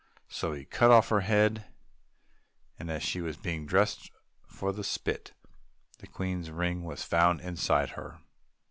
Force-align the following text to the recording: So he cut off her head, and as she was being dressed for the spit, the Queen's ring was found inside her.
So 0.29 0.53
he 0.53 0.65
cut 0.65 0.89
off 0.89 1.09
her 1.09 1.19
head, 1.19 1.65
and 2.79 2.89
as 2.89 3.03
she 3.03 3.21
was 3.21 3.37
being 3.37 3.67
dressed 3.67 4.09
for 4.47 4.71
the 4.73 4.83
spit, 4.83 5.33
the 5.99 6.07
Queen's 6.07 6.49
ring 6.49 6.83
was 6.83 7.03
found 7.03 7.39
inside 7.39 7.89
her. 7.91 8.17